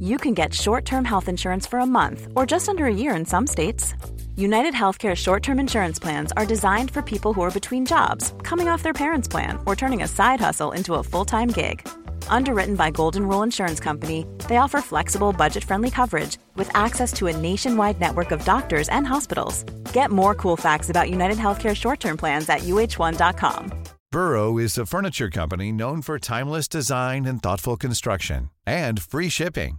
you 0.00 0.16
can 0.16 0.34
get 0.34 0.54
short-term 0.54 1.04
health 1.04 1.28
insurance 1.28 1.66
for 1.66 1.78
a 1.78 1.86
month 1.86 2.28
or 2.34 2.46
just 2.46 2.68
under 2.68 2.86
a 2.86 2.94
year 2.94 3.14
in 3.14 3.24
some 3.24 3.46
states. 3.46 3.94
United 4.36 4.72
Healthcare 4.74 5.14
short 5.14 5.42
term 5.42 5.60
insurance 5.60 5.98
plans 5.98 6.32
are 6.36 6.46
designed 6.46 6.90
for 6.90 7.02
people 7.02 7.34
who 7.34 7.42
are 7.42 7.50
between 7.50 7.84
jobs, 7.84 8.32
coming 8.42 8.68
off 8.68 8.82
their 8.82 8.94
parents' 8.94 9.28
plan, 9.28 9.58
or 9.66 9.76
turning 9.76 10.02
a 10.02 10.08
side 10.08 10.40
hustle 10.40 10.72
into 10.72 10.94
a 10.94 11.02
full 11.02 11.24
time 11.24 11.48
gig. 11.48 11.86
Underwritten 12.28 12.76
by 12.76 12.90
Golden 12.90 13.28
Rule 13.28 13.42
Insurance 13.42 13.80
Company, 13.80 14.24
they 14.48 14.56
offer 14.56 14.80
flexible, 14.80 15.32
budget 15.32 15.64
friendly 15.64 15.90
coverage 15.90 16.38
with 16.54 16.74
access 16.74 17.12
to 17.14 17.26
a 17.26 17.36
nationwide 17.36 18.00
network 18.00 18.30
of 18.30 18.44
doctors 18.44 18.88
and 18.88 19.06
hospitals. 19.06 19.64
Get 19.92 20.10
more 20.10 20.34
cool 20.34 20.56
facts 20.56 20.88
about 20.88 21.10
United 21.10 21.36
Healthcare 21.36 21.76
short 21.76 22.00
term 22.00 22.16
plans 22.16 22.48
at 22.48 22.60
uh1.com. 22.60 23.72
Burrow 24.12 24.58
is 24.58 24.76
a 24.76 24.84
furniture 24.86 25.30
company 25.30 25.70
known 25.70 26.02
for 26.02 26.18
timeless 26.18 26.66
design 26.66 27.26
and 27.26 27.40
thoughtful 27.40 27.76
construction, 27.76 28.50
and 28.66 29.00
free 29.00 29.28
shipping, 29.28 29.78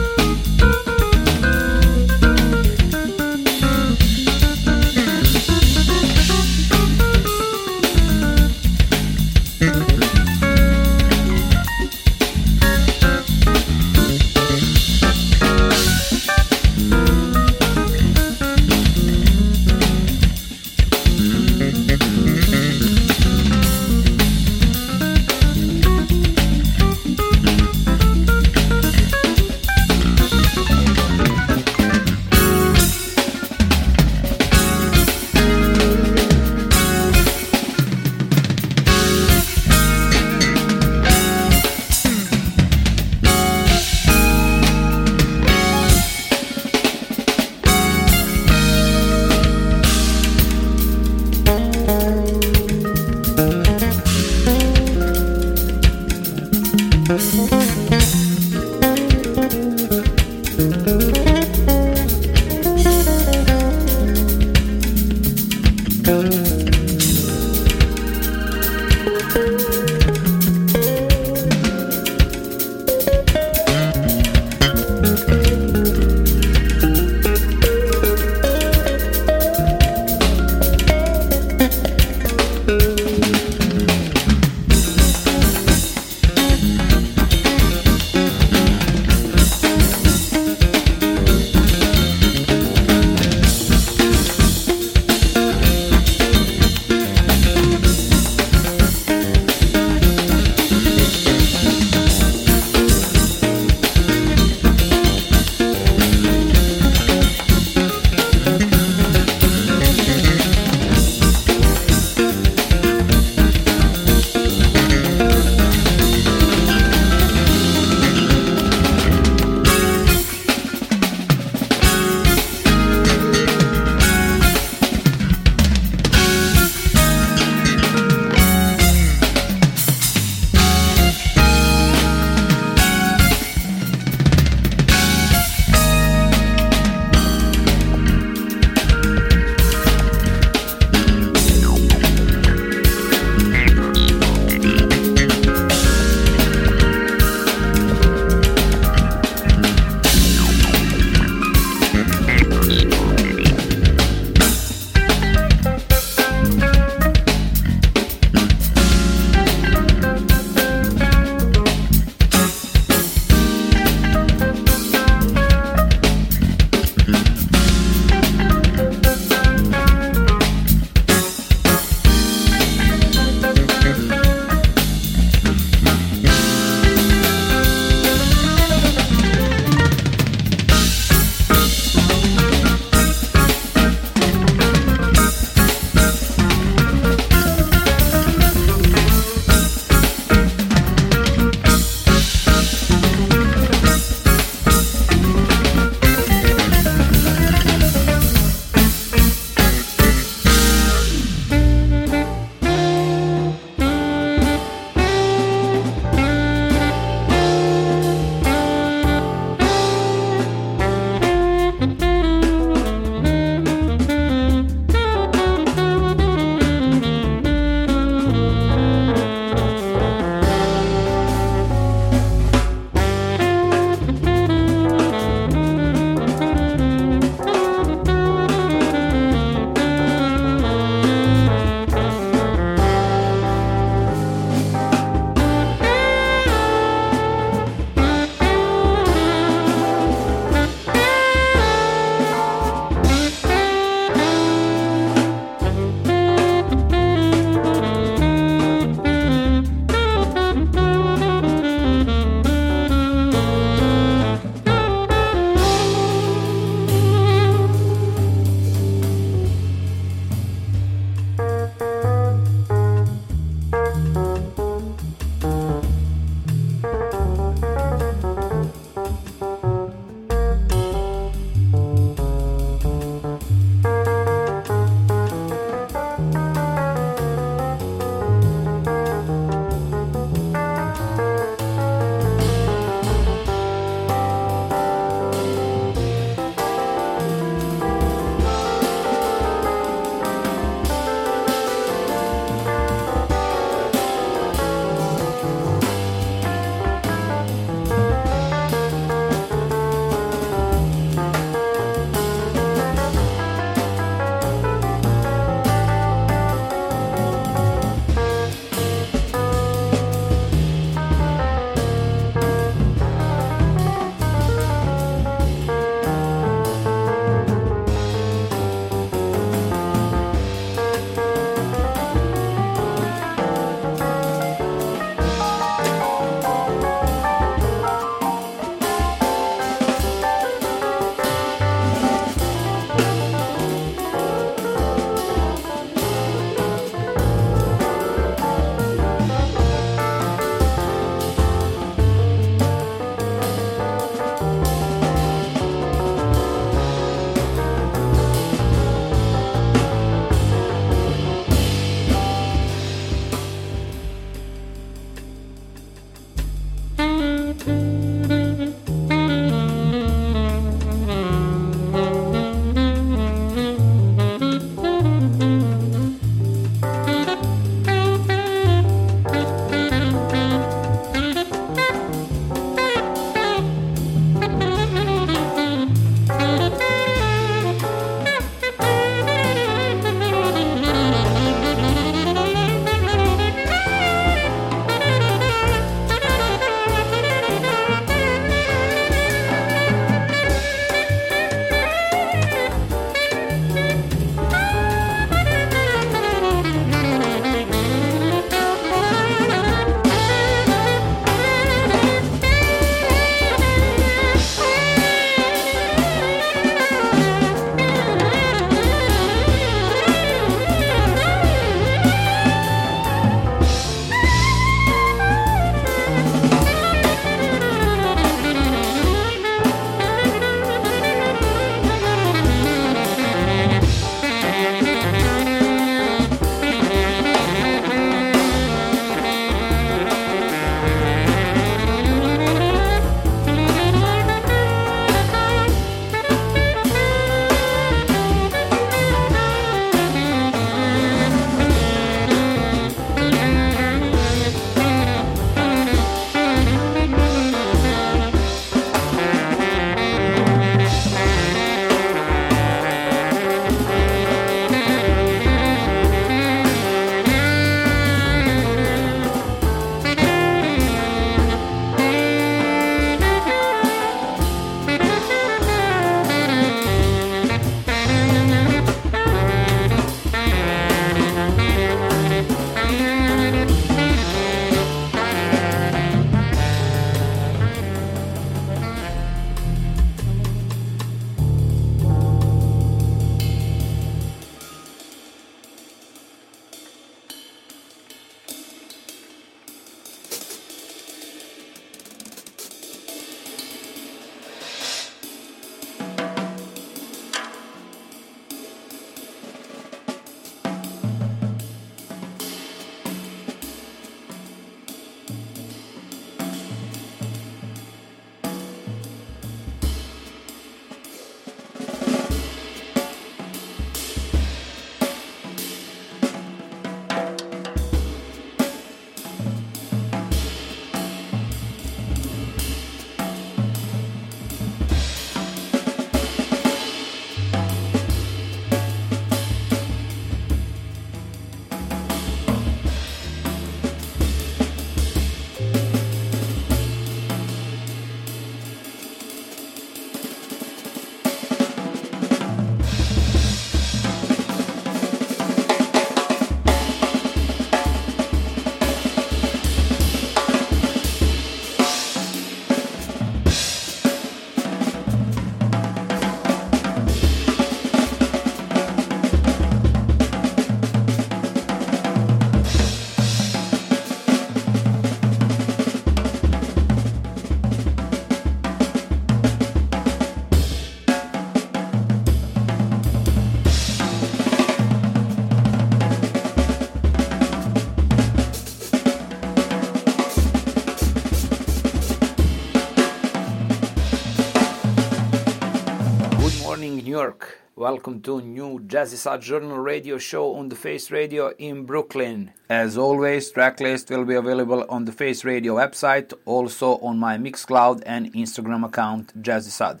Welcome 587.90 588.20
to 588.24 588.42
new 588.42 588.80
Jazzy 588.80 589.40
Journal 589.40 589.78
radio 589.78 590.18
show 590.18 590.56
on 590.56 590.68
the 590.68 590.76
Face 590.76 591.10
Radio 591.10 591.54
in 591.56 591.86
Brooklyn. 591.86 592.52
As 592.68 592.98
always, 592.98 593.50
tracklist 593.50 594.10
will 594.10 594.26
be 594.26 594.34
available 594.34 594.84
on 594.90 595.06
the 595.06 595.12
Face 595.12 595.42
Radio 595.42 595.76
website, 595.76 596.34
also 596.44 596.98
on 596.98 597.18
my 597.18 597.38
Mixcloud 597.38 598.02
and 598.04 598.30
Instagram 598.34 598.84
account, 598.84 599.32
Jazzysad. 599.42 600.00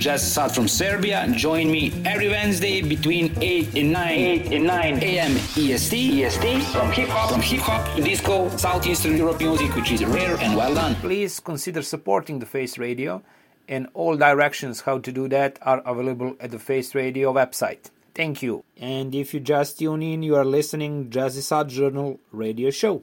Jazzysad 0.00 0.54
from 0.54 0.66
Serbia. 0.66 1.28
Join 1.36 1.70
me 1.70 1.92
every 2.06 2.28
Wednesday 2.28 2.80
between 2.80 3.36
8 3.38 3.76
and 3.76 3.92
9, 3.92 4.08
8 4.08 4.52
and 4.52 4.66
9 4.66 5.02
a.m. 5.02 5.36
EST, 5.36 6.24
EST 6.24 6.62
from 6.72 6.90
hip 6.90 7.10
hop, 7.10 7.32
from 7.32 7.42
hip 7.42 7.60
hop 7.60 7.96
to 7.96 8.02
disco, 8.02 8.48
Southeastern 8.56 9.18
Europe 9.18 9.40
music, 9.40 9.76
which 9.76 9.92
is 9.92 10.02
rare 10.06 10.36
and 10.38 10.56
well 10.56 10.74
done. 10.74 10.94
Please 10.96 11.38
consider 11.38 11.82
supporting 11.82 12.38
the 12.38 12.46
Face 12.46 12.78
Radio, 12.78 13.22
and 13.68 13.88
all 13.92 14.16
directions 14.16 14.80
how 14.80 14.98
to 14.98 15.12
do 15.12 15.28
that 15.28 15.58
are 15.60 15.82
available 15.84 16.34
at 16.40 16.50
the 16.50 16.58
Face 16.58 16.94
Radio 16.94 17.30
website. 17.34 17.90
Thank 18.14 18.42
you. 18.42 18.64
And 18.78 19.14
if 19.14 19.34
you 19.34 19.40
just 19.40 19.78
tune 19.78 20.02
in, 20.02 20.22
you 20.22 20.34
are 20.34 20.46
listening 20.46 21.10
Jazzysad 21.10 21.68
Journal 21.68 22.18
radio 22.32 22.70
show. 22.70 23.02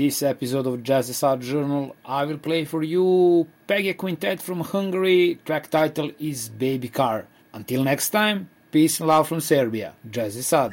this 0.00 0.22
episode 0.22 0.66
of 0.66 0.80
Jazzysad 0.80 1.42
Journal, 1.42 1.94
I 2.06 2.24
will 2.24 2.38
play 2.38 2.64
for 2.64 2.82
you 2.82 3.46
Pege 3.68 3.94
Quintet 3.98 4.40
from 4.40 4.60
Hungary. 4.60 5.38
Track 5.44 5.68
title 5.68 6.10
is 6.18 6.48
Baby 6.48 6.88
Car. 6.88 7.26
Until 7.52 7.84
next 7.84 8.08
time, 8.08 8.48
peace 8.72 8.98
and 8.98 9.08
love 9.08 9.28
from 9.28 9.42
Serbia. 9.42 9.92
Jazzysad. 10.08 10.72